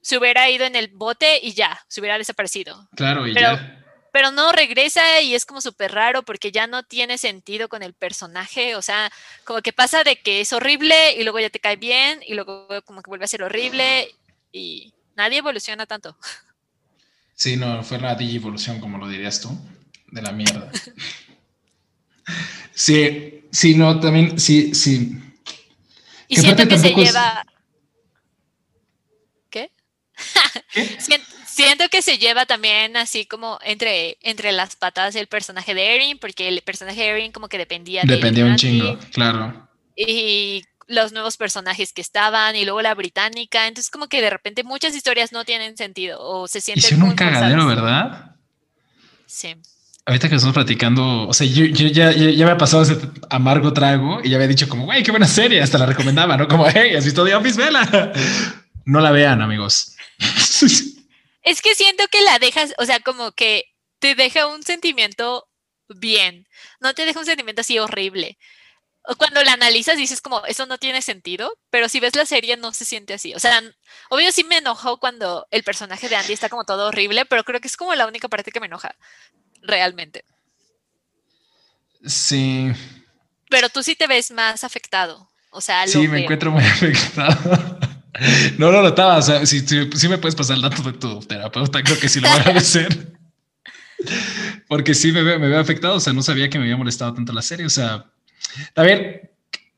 [0.00, 3.81] se hubiera ido en el bote y ya, se hubiera desaparecido, claro, y Pero- ya.
[4.12, 7.94] Pero no regresa y es como súper raro porque ya no tiene sentido con el
[7.94, 9.10] personaje, o sea,
[9.44, 12.68] como que pasa de que es horrible y luego ya te cae bien y luego
[12.84, 14.14] como que vuelve a ser horrible
[14.52, 16.16] y nadie evoluciona tanto.
[17.34, 19.48] Sí, no, fue la digievolución, como lo dirías tú,
[20.08, 20.70] de la mierda.
[22.74, 25.12] sí, sí, no, también, sí, sí.
[26.28, 27.44] Y Que siento que se es- lleva...
[29.50, 29.70] ¿Qué?
[31.08, 31.20] ¿Qué?
[31.52, 36.18] Siento que se lleva también así como entre, entre las patas el personaje de Erin,
[36.18, 39.68] porque el personaje de Erin como que dependía de Dependía un chingo, claro.
[39.94, 44.64] y los nuevos personajes que estaban y luego la británica, entonces como que de repente
[44.64, 47.34] muchas historias no tienen sentido o se sienten Hicieron un forzadas.
[47.34, 48.36] cagadero, ¿verdad?
[49.26, 49.54] Sí.
[50.04, 52.98] Ahorita que estamos platicando, o sea, yo, ya, ya, me ha pasado ese
[53.30, 56.48] amargo trago y ya había dicho como, güey, qué buena serie, hasta la recomendaba, ¿no?
[56.48, 57.60] Como, hey, ¿has visto The Office?
[57.60, 58.12] Vela.
[58.84, 59.94] No la vean, amigos.
[61.42, 63.64] Es que siento que la dejas, o sea, como que
[63.98, 65.48] te deja un sentimiento
[65.88, 66.46] bien,
[66.80, 68.38] no te deja un sentimiento así horrible.
[69.18, 72.72] Cuando la analizas dices como, eso no tiene sentido, pero si ves la serie no
[72.72, 73.34] se siente así.
[73.34, 73.60] O sea,
[74.10, 77.60] obvio sí me enojó cuando el personaje de Andy está como todo horrible, pero creo
[77.60, 78.94] que es como la única parte que me enoja
[79.62, 80.24] realmente.
[82.06, 82.72] Sí.
[83.50, 85.28] Pero tú sí te ves más afectado.
[85.50, 87.78] O sea, sí, me encuentro muy afectado.
[88.58, 89.18] No lo notaba.
[89.18, 89.62] O sea, si,
[90.08, 93.12] me puedes pasar el dato de tu terapeuta, creo que sí lo voy a agradecer.
[94.68, 95.96] Porque sí me, me veo afectado.
[95.96, 97.66] O sea, no sabía que me había molestado tanto la serie.
[97.66, 98.12] O sea,
[98.74, 99.30] también,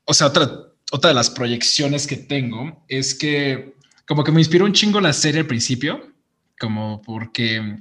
[0.05, 3.75] o sea, otra, de las proyecciones que tengo es que
[4.07, 6.13] como que me inspiró un chingo la serie al principio,
[6.59, 7.77] como porque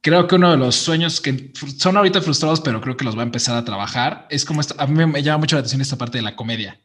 [0.00, 3.20] creo que uno de los sueños que son ahorita frustrados, pero creo que los va
[3.20, 6.18] a empezar a trabajar, es como a mí me llama mucho la atención esta parte
[6.18, 6.80] de la comedia.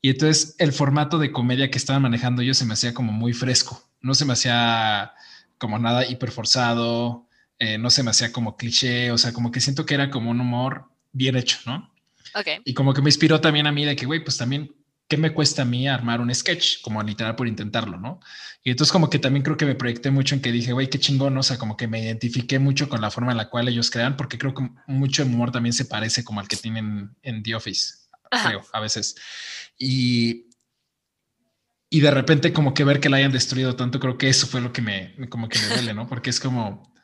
[0.00, 3.32] Y entonces el formato de comedia que estaban manejando yo se me hacía como muy
[3.32, 5.12] fresco, no se me hacía
[5.58, 7.28] como nada hiperforzado,
[7.58, 10.30] eh, no se me hacía como cliché, o sea, como que siento que era como
[10.30, 11.92] un humor bien hecho, ¿no?
[12.34, 12.58] Okay.
[12.64, 14.70] Y como que me inspiró también a mí de que, güey, pues también
[15.08, 16.80] ¿qué me cuesta a mí armar un sketch?
[16.82, 18.20] Como literal por intentarlo, ¿no?
[18.62, 20.98] Y entonces como que también creo que me proyecté mucho en que dije, güey, qué
[20.98, 23.90] chingón, o sea, como que me identifiqué mucho con la forma en la cual ellos
[23.90, 27.54] crean, porque creo que mucho humor también se parece como al que tienen en The
[27.54, 27.94] Office,
[28.44, 29.14] creo, a veces.
[29.78, 30.46] Y,
[31.90, 34.60] y de repente como que ver que la hayan destruido tanto, creo que eso fue
[34.60, 36.08] lo que me, como que me duele, ¿no?
[36.08, 36.94] Porque es como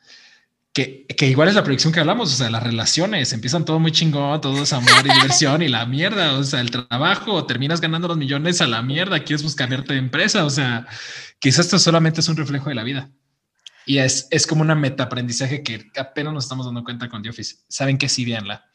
[0.73, 4.41] que, igual es la proyección que hablamos, o sea, las relaciones empiezan todo muy chingón,
[4.41, 8.17] todo es amor y diversión y la mierda, o sea, el trabajo, terminas ganando los
[8.17, 10.87] millones a la mierda, quieres buscar de empresa, o sea,
[11.37, 13.11] quizás esto solamente es un reflejo de la vida.
[13.85, 17.29] Y es, es como una meta aprendizaje que apenas nos estamos dando cuenta con The
[17.29, 17.57] Office.
[17.67, 18.65] Saben que sí, véanla.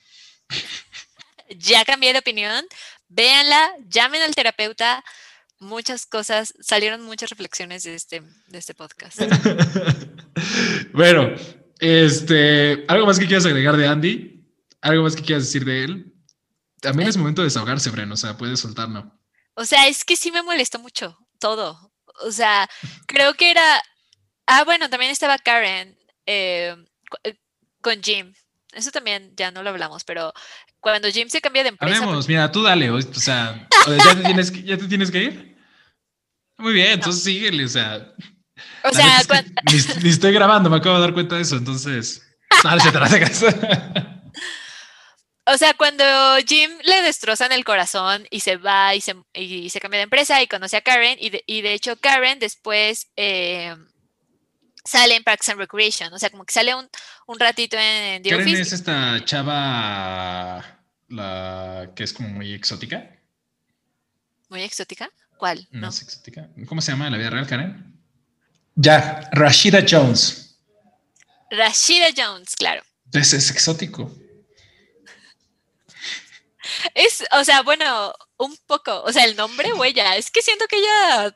[1.59, 2.65] Ya cambié de opinión,
[3.09, 5.05] véanla, llamen al terapeuta,
[5.59, 9.21] muchas cosas, salieron muchas reflexiones de este, de este podcast.
[10.93, 11.35] bueno,
[11.79, 14.45] este, ¿algo más que quieras agregar de Andy?
[14.81, 16.15] ¿Algo más que quieras decir de él?
[16.81, 19.13] También es momento de desahogarse, Bren, o sea, puedes soltarlo.
[19.55, 21.93] O sea, es que sí me molestó mucho todo.
[22.25, 22.69] O sea,
[23.07, 23.83] creo que era.
[24.47, 26.77] Ah, bueno, también estaba Karen eh,
[27.25, 27.35] eh,
[27.81, 28.35] con Jim.
[28.73, 30.33] Eso también ya no lo hablamos, pero
[30.81, 31.97] cuando Jim se cambia de empresa.
[31.97, 35.57] Hablemos, mira, tú dale, o sea, ¿ya te, tienes, ¿ya te tienes que ir?
[36.57, 38.15] Muy bien, entonces síguele, o sea.
[38.85, 39.21] O sea,
[40.03, 42.23] ni, estoy grabando, me acabo de dar cuenta de eso, entonces.
[45.51, 46.05] O sea, cuando
[46.47, 50.43] Jim le destrozan el corazón y se va y se, y se cambia de empresa
[50.43, 53.75] y conoce a Karen, y de, y de hecho Karen después eh,
[54.85, 56.87] sale en Parks and Recreation, o sea, como que sale un,
[57.29, 60.65] un ratito en, The Karen es esta chava,
[61.09, 63.15] la que es como muy exótica.
[64.49, 65.11] ¿Muy exótica?
[65.37, 65.69] ¿Cuál?
[65.71, 66.49] No, es exótica.
[66.67, 68.01] ¿Cómo se llama en la vida real, Karen?
[68.75, 70.59] Ya, Rashida Jones.
[71.51, 72.83] Rashida Jones, claro.
[73.13, 74.11] Es, es exótico.
[76.95, 79.03] Es, o sea, bueno, un poco.
[79.03, 80.17] O sea, el nombre, huella.
[80.17, 81.35] Es que siento que ella.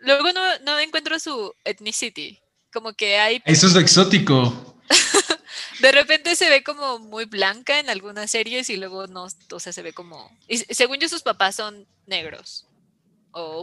[0.00, 2.38] Luego no, no encuentro su ethnicity.
[2.70, 3.42] Como que hay.
[3.46, 4.73] Eso es lo exótico.
[5.80, 9.72] de repente se ve como muy blanca en algunas series y luego no, o sea,
[9.72, 10.30] se ve como.
[10.48, 12.66] Y según yo, sus papás son negros.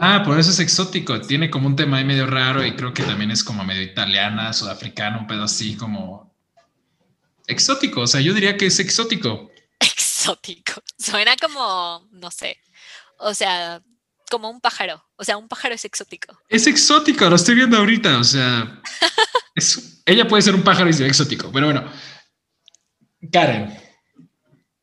[0.01, 1.21] Ah, por eso es exótico.
[1.21, 4.51] Tiene como un tema ahí medio raro y creo que también es como medio italiana,
[4.51, 6.35] sudafricano, un pedo así como
[7.47, 8.01] exótico.
[8.01, 9.49] O sea, yo diría que es exótico.
[9.79, 10.83] Exótico.
[10.99, 12.57] Suena como, no sé.
[13.17, 13.81] O sea,
[14.29, 15.03] como un pájaro.
[15.15, 16.37] O sea, un pájaro es exótico.
[16.49, 18.17] Es exótico, lo estoy viendo ahorita.
[18.19, 18.81] O sea,
[20.05, 21.51] ella puede ser un pájaro y exótico.
[21.51, 21.91] Pero bueno,
[23.31, 23.77] Karen.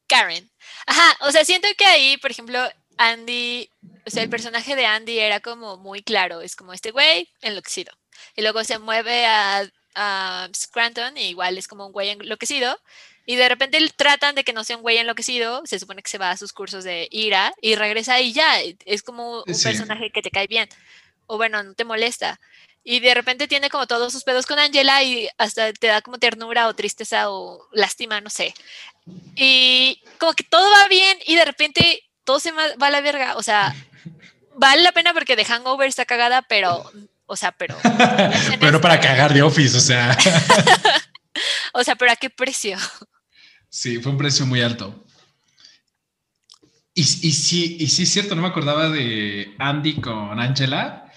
[0.06, 0.50] Karen.
[0.86, 2.60] Ajá, o sea, siento que ahí, por ejemplo,
[2.96, 3.70] Andy,
[4.06, 7.92] o sea, el personaje de Andy era como muy claro, es como este güey enloquecido.
[8.36, 9.68] Y luego se mueve a,
[10.54, 12.78] Scranton y igual es como un güey enloquecido.
[13.26, 16.18] Y de repente tratan de que no sea un güey enloquecido, se supone que se
[16.18, 20.22] va a sus cursos de ira y regresa y ya, es como un personaje que
[20.22, 20.68] te cae bien.
[21.26, 22.40] O bueno, no te molesta.
[22.90, 26.16] Y de repente tiene como todos sus pedos con Angela y hasta te da como
[26.16, 28.54] ternura o tristeza o lástima, no sé.
[29.36, 33.36] Y como que todo va bien y de repente todo se va a la verga.
[33.36, 33.76] O sea,
[34.56, 36.90] vale la pena porque The Hangover está cagada, pero,
[37.26, 37.76] o sea, pero.
[38.58, 40.16] pero para cagar de Office, o sea.
[41.74, 42.78] o sea, pero ¿a qué precio?
[43.68, 45.04] Sí, fue un precio muy alto.
[46.94, 51.07] Y, y, sí, y sí es cierto, no me acordaba de Andy con Angela.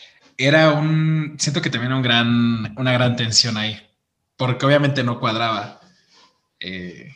[0.44, 3.80] Era un, siento que también un gran, una gran tensión ahí.
[4.38, 5.80] porque obviamente no cuadraba.
[6.60, 7.16] Eh,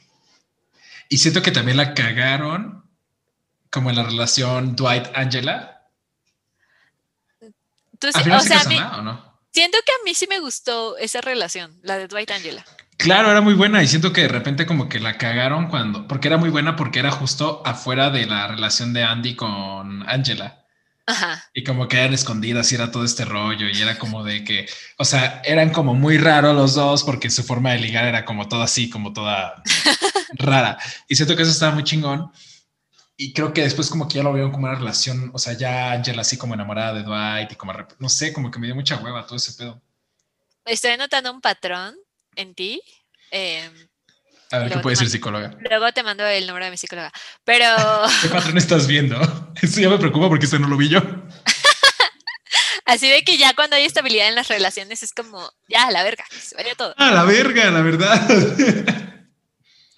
[1.09, 2.83] y siento que también la cagaron
[3.71, 5.81] como en la relación Dwight-Angela.
[8.01, 8.59] o sea,
[9.51, 12.63] siento que a mí sí me gustó esa relación, la de Dwight-Angela.
[12.97, 16.27] Claro, era muy buena y siento que de repente como que la cagaron cuando, porque
[16.27, 20.64] era muy buena porque era justo afuera de la relación de Andy con Angela.
[21.07, 21.43] Ajá.
[21.53, 24.67] Y como que eran escondidas y era todo este rollo y era como de que,
[24.97, 28.47] o sea, eran como muy raros los dos porque su forma de ligar era como
[28.47, 29.61] toda así, como toda
[30.33, 30.77] rara.
[31.07, 32.31] Y siento que eso estaba muy chingón.
[33.17, 35.93] Y creo que después como que ya lo veo como una relación, o sea, ya
[35.93, 38.97] Angela así como enamorada de Dwight y como, no sé, como que me dio mucha
[38.97, 39.81] hueva todo ese pedo.
[40.65, 41.95] Estoy notando un patrón
[42.35, 42.81] en ti.
[43.31, 43.71] Em,
[44.55, 45.55] a ver, ¿qué puede ser psicóloga?
[45.69, 47.11] Luego te mando el número de mi psicóloga.
[47.43, 47.65] Pero.
[48.21, 49.19] ¿Qué patrón estás viendo?
[49.61, 51.01] Eso ya me preocupa porque esto no lo vi yo.
[52.85, 56.03] Así de que ya cuando hay estabilidad en las relaciones es como, ya, a la
[56.03, 56.93] verga, se vaya todo.
[56.97, 58.21] A la verga, la verdad.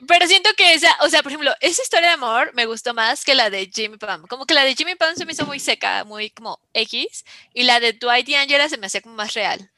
[0.07, 3.25] Pero siento que esa, o sea, por ejemplo, esa historia de amor me gustó más
[3.25, 4.25] que la de Jimmy Pam.
[4.27, 7.63] Como que la de Jimmy Pam se me hizo muy seca, muy como X, y
[7.63, 9.69] la de Dwight y Angela se me hacía como más real.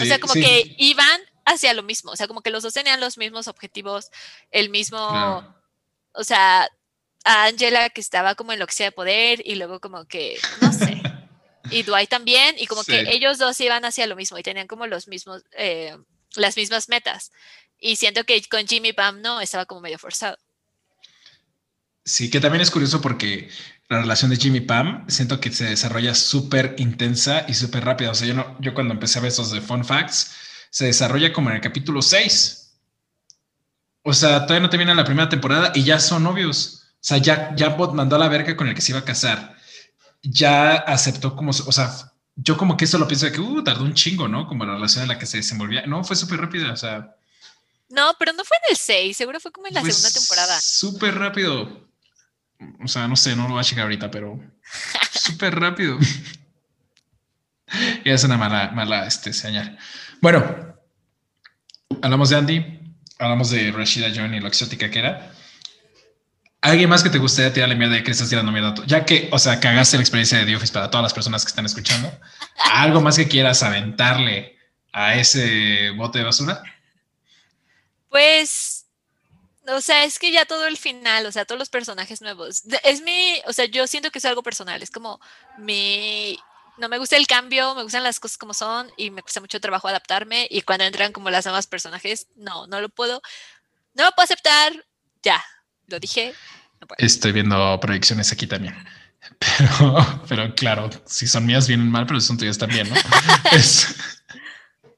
[0.00, 3.00] o sea, como que iban hacia lo mismo, o sea, como que los dos tenían
[3.00, 4.10] los mismos objetivos,
[4.50, 4.98] el mismo,
[6.12, 6.68] o sea,
[7.24, 10.38] a Angela que estaba como en lo que sea de poder y luego como que,
[10.60, 11.00] no sé,
[11.70, 14.86] y Dwight también, y como que ellos dos iban hacia lo mismo y tenían como
[14.86, 15.96] los mismos, eh,
[16.36, 17.32] las mismas metas.
[17.78, 20.38] Y siento que con Jimmy Pam no, estaba como medio forzado.
[22.04, 23.48] Sí, que también es curioso porque
[23.88, 28.10] la relación de Jimmy Pam siento que se desarrolla súper intensa y súper rápida.
[28.10, 30.34] O sea, yo, no, yo cuando empecé a ver esos de Fun Facts,
[30.74, 32.72] se desarrolla como en el capítulo 6.
[34.02, 36.88] O sea, todavía no termina la primera temporada y ya son novios.
[36.94, 39.56] O sea, ya, ya mandó a la verga con el que se iba a casar.
[40.20, 43.84] Ya aceptó como, o sea, yo como que eso lo pienso de que, uh, tardó
[43.84, 44.48] un chingo, ¿no?
[44.48, 45.86] Como la relación en la que se desenvolvía.
[45.86, 47.14] No, fue súper rápida, o sea.
[47.88, 50.58] No, pero no fue en el 6, seguro fue como en la segunda temporada.
[50.60, 51.88] Súper rápido.
[52.82, 54.40] O sea, no sé, no lo voy a checar ahorita, pero
[55.12, 55.96] súper rápido.
[58.04, 59.78] y es una mala, mala este, señal.
[60.24, 60.42] Bueno,
[62.00, 62.80] hablamos de Andy,
[63.18, 65.30] hablamos de Rashida John y lo exótica que era.
[66.62, 68.74] ¿Alguien más que te gustaría tirarle mierda de que estás tirando mierda?
[68.86, 71.50] Ya que, o sea, cagaste la experiencia de The Office para todas las personas que
[71.50, 72.10] están escuchando.
[72.72, 74.56] ¿Algo más que quieras aventarle
[74.94, 76.62] a ese bote de basura?
[78.08, 78.86] Pues,
[79.68, 82.62] o sea, es que ya todo el final, o sea, todos los personajes nuevos.
[82.82, 85.20] Es mi, o sea, yo siento que es algo personal, es como
[85.58, 86.38] mi
[86.78, 89.60] no me gusta el cambio, me gustan las cosas como son y me cuesta mucho
[89.60, 93.22] trabajo adaptarme y cuando entran como las nuevas personajes, no, no lo puedo,
[93.94, 94.72] no lo puedo aceptar,
[95.22, 95.42] ya,
[95.86, 96.34] lo dije.
[96.98, 98.74] Estoy viendo proyecciones aquí también.
[99.38, 102.94] Pero, pero claro, si son mías vienen mal, pero son tuyas también, ¿no?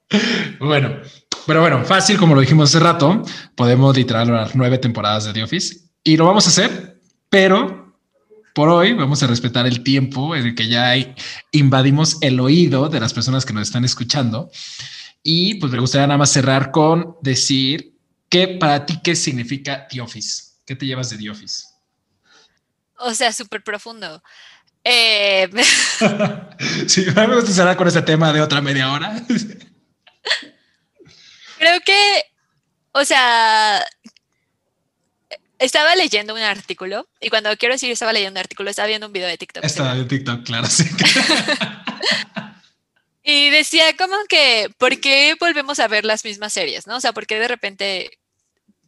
[0.59, 1.01] Bueno,
[1.45, 3.23] pero bueno, fácil, como lo dijimos hace rato,
[3.55, 7.86] podemos literal las nueve temporadas de The Office y lo vamos a hacer, pero
[8.57, 10.95] por hoy vamos a respetar el tiempo en el que ya
[11.51, 14.49] invadimos el oído de las personas que nos están escuchando.
[15.21, 17.93] Y pues me gustaría nada más cerrar con decir
[18.29, 20.55] que para ti, ¿qué significa The Office?
[20.65, 21.65] ¿Qué te llevas de The Office?
[22.97, 24.23] O sea, súper profundo.
[24.83, 25.47] Eh...
[26.87, 29.21] sí, me gusta cerrar con ese tema de otra media hora.
[31.59, 32.23] Creo que,
[32.93, 33.85] o sea,
[35.59, 39.13] estaba leyendo un artículo y cuando quiero decir estaba leyendo un artículo, estaba viendo un
[39.13, 39.63] video de TikTok.
[39.63, 40.83] Estaba de TikTok, claro, sí.
[43.23, 46.87] y decía como que, ¿por qué volvemos a ver las mismas series?
[46.87, 46.97] ¿No?
[46.97, 48.19] O sea, ¿por qué de repente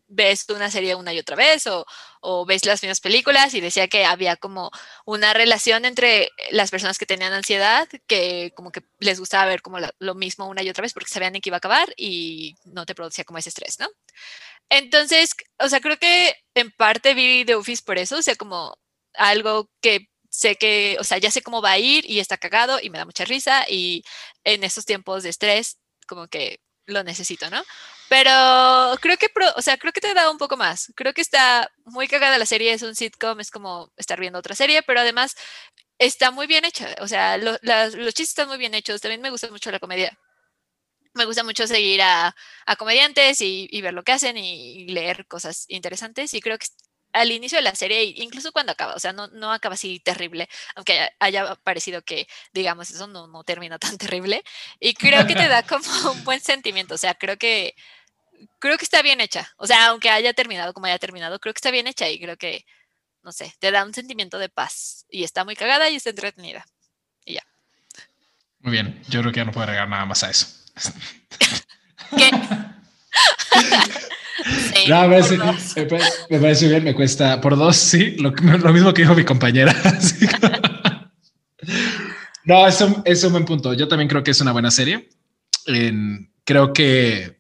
[0.10, 1.86] ves una serie una y otra vez o,
[2.20, 4.72] o, ves las mismas películas y decía que había como
[5.06, 9.78] una relación entre las personas que tenían ansiedad, que como que les gustaba ver como
[10.00, 12.96] lo mismo una y otra vez porque sabían que iba a acabar y no te
[12.96, 13.88] producía como ese estrés, ¿no?
[14.70, 18.76] Entonces, o sea, creo que en parte vi The Office por eso, o sea, como
[19.16, 22.80] algo que sé que, o sea, ya sé cómo va a ir y está cagado
[22.82, 24.04] y me da mucha risa y
[24.44, 27.64] en estos tiempos de estrés, como que lo necesito, ¿no?
[28.10, 30.92] Pero creo que, o sea, creo que te da un poco más.
[30.96, 34.56] Creo que está muy cagada la serie, es un sitcom, es como estar viendo otra
[34.56, 35.36] serie, pero además
[36.00, 36.96] está muy bien hecha.
[37.02, 37.60] O sea, los
[38.14, 39.02] chistes están muy bien hechos.
[39.02, 40.18] También me gusta mucho la comedia
[41.14, 42.36] me gusta mucho seguir a,
[42.78, 46.34] comediantes y, ver lo que hacen y, leer cosas interesantes.
[46.34, 46.68] Y creo que
[47.14, 50.48] al inicio de la serie, incluso cuando acaba, o sea, no, no acaba así terrible,
[50.76, 54.44] aunque haya parecido que, digamos, eso no, no termina tan terrible.
[54.80, 57.76] Y creo que te da como un buen sentimiento, o sea, creo que,
[58.60, 59.52] creo que está bien hecha.
[59.58, 62.38] O sea, aunque haya terminado como haya terminado, creo que está bien hecha y creo
[62.38, 62.66] que,
[63.24, 65.06] no sé, te da un sentimiento de paz.
[65.10, 66.66] Y está muy cagada y está entretenida.
[67.26, 67.44] Y ya.
[68.60, 70.59] Muy bien, yo creo que ya no puedo agregar nada más a eso.
[72.18, 72.32] ¿Qué?
[74.90, 75.38] no, me parece,
[76.30, 79.76] me, parece, bien, me cuesta por dos, sí, lo, lo mismo que dijo mi compañera.
[82.46, 83.74] no, eso es un buen punto.
[83.74, 85.10] Yo también creo que es una buena serie.
[86.46, 87.39] creo que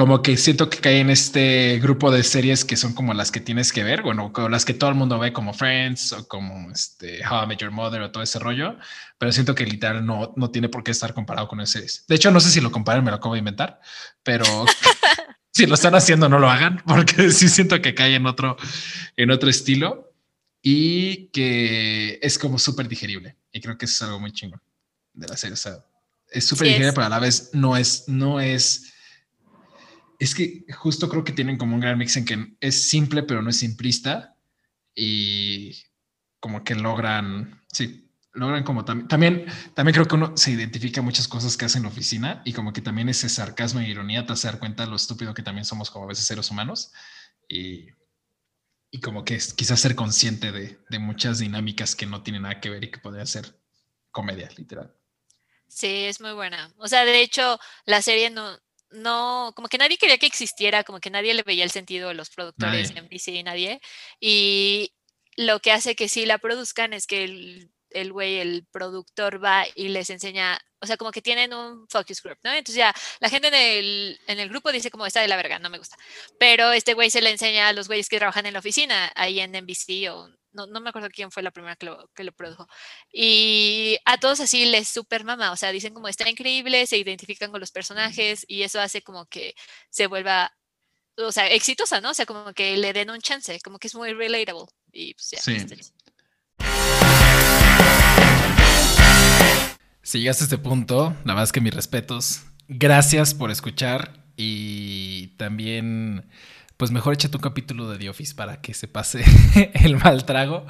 [0.00, 3.38] como que siento que cae en este grupo de series que son como las que
[3.38, 6.70] tienes que ver, bueno, como las que todo el mundo ve como Friends o como
[6.70, 8.78] este How I Met Your Mother o todo ese rollo,
[9.18, 12.04] pero siento que literal no, no tiene por qué estar comparado con esas series.
[12.08, 13.78] De hecho, no sé si lo comparen, me lo acabo de inventar,
[14.22, 14.46] pero
[15.52, 18.56] si lo están haciendo, no lo hagan, porque sí siento que cae en otro,
[19.18, 20.14] en otro estilo
[20.62, 23.36] y que es como súper digerible.
[23.52, 24.62] Y creo que es algo muy chingón
[25.12, 25.52] de la serie.
[25.52, 25.84] O sea,
[26.30, 28.89] es súper digerible, pero a la vez no es, no es
[30.20, 33.40] es que justo creo que tienen como un gran mix en que es simple, pero
[33.40, 34.36] no es simplista.
[34.94, 35.82] Y
[36.40, 41.26] como que logran, sí, logran como también, también, también creo que uno se identifica muchas
[41.26, 44.34] cosas que hace en la oficina y como que también ese sarcasmo y ironía te
[44.34, 46.92] hace dar cuenta de lo estúpido que también somos como a veces seres humanos.
[47.48, 47.86] Y,
[48.90, 52.60] y como que es, quizás ser consciente de, de muchas dinámicas que no tienen nada
[52.60, 53.58] que ver y que podrían ser
[54.10, 54.94] comedia, literal.
[55.66, 56.74] Sí, es muy buena.
[56.76, 58.58] O sea, de hecho, la serie no,
[58.90, 62.14] no, como que nadie quería que existiera, como que nadie le veía el sentido de
[62.14, 63.80] los productores en NBC y nadie.
[64.20, 64.92] Y
[65.36, 69.64] lo que hace que sí la produzcan es que el, el güey, el productor va
[69.74, 72.50] y les enseña, o sea, como que tienen un focus group, ¿no?
[72.50, 75.58] Entonces ya la gente en el, en el grupo dice como está de la verga,
[75.58, 75.96] no me gusta.
[76.38, 79.40] Pero este güey se le enseña a los güeyes que trabajan en la oficina, ahí
[79.40, 82.32] en NBC o no, no, me acuerdo quién fue la primera que lo, que lo
[82.32, 82.66] produjo.
[83.12, 87.50] Y a todos así les super mama, o sea, dicen como está increíble, se identifican
[87.50, 89.54] con los personajes y eso hace como que
[89.90, 90.52] se vuelva,
[91.16, 92.10] o sea, exitosa, ¿no?
[92.10, 94.66] O sea, como que le den un chance, como que es muy relatable.
[94.92, 95.40] Y pues ya.
[95.40, 95.56] Sí.
[100.02, 102.40] Si llegaste a este punto, la verdad es que mis respetos.
[102.66, 106.30] Gracias por escuchar y también
[106.80, 109.22] pues mejor échate un capítulo de The Office para que se pase
[109.74, 110.66] el mal trago.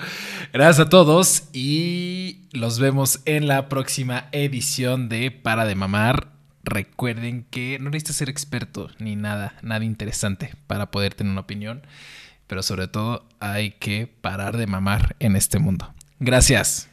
[0.53, 6.33] Gracias a todos y los vemos en la próxima edición de Para de Mamar.
[6.65, 11.87] Recuerden que no necesitas ser experto ni nada, nada interesante para poder tener una opinión,
[12.49, 15.95] pero sobre todo hay que parar de mamar en este mundo.
[16.19, 16.90] Gracias.